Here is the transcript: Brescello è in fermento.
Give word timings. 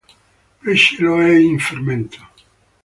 Brescello 0.63 1.19
è 1.19 1.31
in 1.37 1.59
fermento. 1.59 2.27